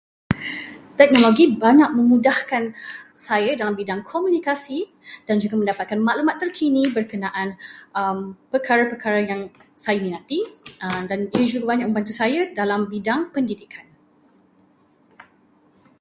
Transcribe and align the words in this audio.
Teknologi 0.99 1.45
banyak 1.63 1.89
memudahkan 1.97 2.63
saya 3.27 3.51
dalam 3.59 3.73
bidang 3.79 4.01
komunikasi 4.11 4.79
dan 5.29 5.35
juga 5.43 5.55
mendapatkan 5.61 5.99
maklumat 6.07 6.37
terkini 6.43 6.83
berkenaan 6.95 7.47
perkara-perkara 8.53 9.19
yang 9.31 9.41
saya 9.83 9.97
minati 10.05 10.39
dan 11.09 11.19
ia 11.37 11.45
juga 11.53 11.65
banyak 11.77 11.85
membantu 11.93 12.13
saya 12.21 12.39
dalam 12.59 12.81
bidang 12.93 13.21
pendidikan. 13.35 13.85